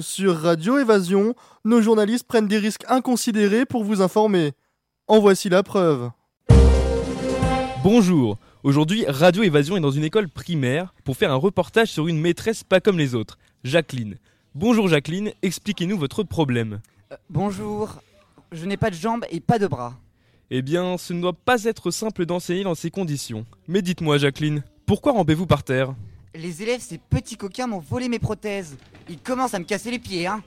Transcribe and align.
Sur 0.00 0.38
Radio 0.38 0.78
Évasion, 0.78 1.34
nos 1.66 1.82
journalistes 1.82 2.26
prennent 2.26 2.48
des 2.48 2.56
risques 2.56 2.84
inconsidérés 2.88 3.66
pour 3.66 3.84
vous 3.84 4.00
informer. 4.00 4.52
En 5.06 5.20
voici 5.20 5.50
la 5.50 5.62
preuve. 5.62 6.10
Bonjour, 7.84 8.38
aujourd'hui 8.62 9.04
Radio 9.06 9.42
Évasion 9.42 9.76
est 9.76 9.80
dans 9.80 9.90
une 9.90 10.04
école 10.04 10.30
primaire 10.30 10.94
pour 11.04 11.18
faire 11.18 11.30
un 11.30 11.36
reportage 11.36 11.88
sur 11.88 12.08
une 12.08 12.18
maîtresse 12.18 12.64
pas 12.64 12.80
comme 12.80 12.96
les 12.96 13.14
autres, 13.14 13.36
Jacqueline. 13.64 14.16
Bonjour 14.54 14.88
Jacqueline, 14.88 15.32
expliquez-nous 15.42 15.98
votre 15.98 16.22
problème. 16.22 16.80
Euh, 17.12 17.16
bonjour, 17.28 18.00
je 18.50 18.64
n'ai 18.64 18.78
pas 18.78 18.88
de 18.88 18.94
jambes 18.94 19.26
et 19.30 19.40
pas 19.40 19.58
de 19.58 19.66
bras. 19.66 19.98
Eh 20.50 20.62
bien, 20.62 20.96
ce 20.96 21.12
ne 21.12 21.20
doit 21.20 21.34
pas 21.34 21.64
être 21.64 21.90
simple 21.90 22.24
d'enseigner 22.24 22.64
dans 22.64 22.74
ces 22.74 22.90
conditions. 22.90 23.44
Mais 23.68 23.82
dites-moi 23.82 24.16
Jacqueline, 24.16 24.62
pourquoi 24.86 25.12
rampez-vous 25.12 25.46
par 25.46 25.64
terre? 25.64 25.94
Les 26.34 26.62
élèves, 26.62 26.80
ces 26.80 26.96
petits 26.96 27.36
coquins, 27.36 27.66
m'ont 27.66 27.78
volé 27.78 28.08
mes 28.08 28.18
prothèses. 28.18 28.78
Ils 29.10 29.18
commencent 29.18 29.52
à 29.52 29.58
me 29.58 29.64
casser 29.64 29.90
les 29.90 29.98
pieds, 29.98 30.26
hein 30.26 30.42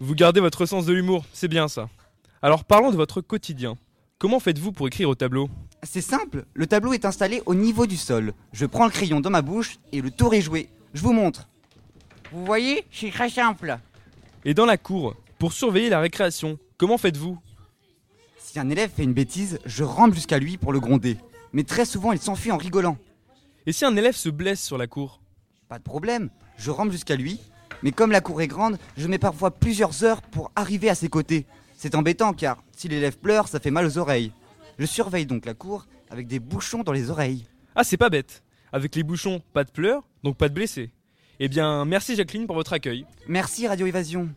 Vous 0.00 0.16
gardez 0.16 0.40
votre 0.40 0.66
sens 0.66 0.84
de 0.84 0.92
l'humour, 0.92 1.24
c'est 1.32 1.46
bien 1.46 1.68
ça. 1.68 1.88
Alors 2.42 2.64
parlons 2.64 2.90
de 2.90 2.96
votre 2.96 3.20
quotidien. 3.20 3.76
Comment 4.18 4.40
faites-vous 4.40 4.72
pour 4.72 4.88
écrire 4.88 5.08
au 5.08 5.14
tableau? 5.14 5.48
C'est 5.84 6.00
simple, 6.00 6.44
le 6.54 6.66
tableau 6.66 6.92
est 6.92 7.04
installé 7.04 7.40
au 7.46 7.54
niveau 7.54 7.86
du 7.86 7.96
sol. 7.96 8.32
Je 8.52 8.66
prends 8.66 8.84
le 8.84 8.90
crayon 8.90 9.20
dans 9.20 9.30
ma 9.30 9.42
bouche 9.42 9.78
et 9.92 10.00
le 10.00 10.10
tour 10.10 10.34
est 10.34 10.40
joué. 10.40 10.68
Je 10.92 11.02
vous 11.02 11.12
montre. 11.12 11.48
Vous 12.32 12.44
voyez, 12.44 12.84
c'est 12.90 13.12
très 13.12 13.30
simple. 13.30 13.78
Et 14.44 14.54
dans 14.54 14.66
la 14.66 14.76
cour, 14.76 15.14
pour 15.38 15.52
surveiller 15.52 15.88
la 15.88 16.00
récréation, 16.00 16.58
comment 16.78 16.98
faites-vous? 16.98 17.38
Si 18.38 18.58
un 18.58 18.70
élève 18.70 18.90
fait 18.90 19.04
une 19.04 19.12
bêtise, 19.12 19.60
je 19.64 19.84
rampe 19.84 20.14
jusqu'à 20.14 20.40
lui 20.40 20.56
pour 20.56 20.72
le 20.72 20.80
gronder. 20.80 21.16
Mais 21.52 21.62
très 21.62 21.84
souvent, 21.84 22.10
il 22.10 22.18
s'enfuit 22.18 22.50
en 22.50 22.56
rigolant. 22.56 22.98
Et 23.66 23.72
si 23.72 23.84
un 23.84 23.94
élève 23.96 24.16
se 24.16 24.30
blesse 24.30 24.64
sur 24.64 24.78
la 24.78 24.88
cour? 24.88 25.17
Pas 25.68 25.78
de 25.78 25.84
problème, 25.84 26.30
je 26.56 26.70
rampe 26.70 26.90
jusqu'à 26.90 27.16
lui. 27.16 27.40
Mais 27.82 27.92
comme 27.92 28.10
la 28.10 28.20
cour 28.20 28.40
est 28.40 28.48
grande, 28.48 28.78
je 28.96 29.06
mets 29.06 29.18
parfois 29.18 29.50
plusieurs 29.50 30.02
heures 30.02 30.22
pour 30.22 30.50
arriver 30.56 30.88
à 30.88 30.94
ses 30.94 31.08
côtés. 31.08 31.46
C'est 31.76 31.94
embêtant 31.94 32.32
car 32.32 32.62
si 32.74 32.88
l'élève 32.88 33.18
pleure, 33.18 33.48
ça 33.48 33.60
fait 33.60 33.70
mal 33.70 33.86
aux 33.86 33.98
oreilles. 33.98 34.32
Je 34.78 34.86
surveille 34.86 35.26
donc 35.26 35.44
la 35.44 35.54
cour 35.54 35.86
avec 36.10 36.26
des 36.26 36.40
bouchons 36.40 36.82
dans 36.82 36.92
les 36.92 37.10
oreilles. 37.10 37.44
Ah, 37.74 37.84
c'est 37.84 37.96
pas 37.96 38.08
bête. 38.08 38.42
Avec 38.72 38.96
les 38.96 39.02
bouchons, 39.02 39.42
pas 39.52 39.64
de 39.64 39.70
pleurs, 39.70 40.02
donc 40.24 40.36
pas 40.36 40.48
de 40.48 40.54
blessés. 40.54 40.90
Eh 41.38 41.48
bien, 41.48 41.84
merci 41.84 42.16
Jacqueline 42.16 42.46
pour 42.46 42.56
votre 42.56 42.72
accueil. 42.72 43.06
Merci 43.28 43.68
Radio 43.68 43.86
Évasion. 43.86 44.30